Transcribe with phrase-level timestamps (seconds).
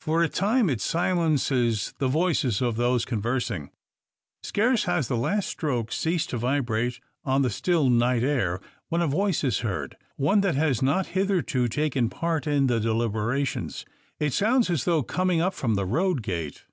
[0.00, 3.70] For a time it silences the voices of those conversing.
[4.44, 9.08] Scarce has the last stroke ceased to vibrate on the still night air, when a
[9.08, 13.84] voice is heard; one that has not hitherto taken part in the deliberations.
[14.20, 16.66] It sounds as though coming up from the road gate.